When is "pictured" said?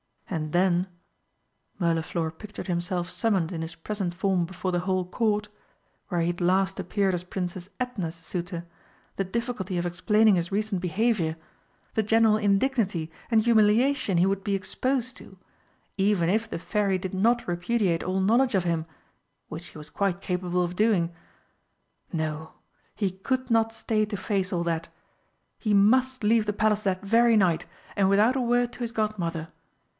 2.31-2.65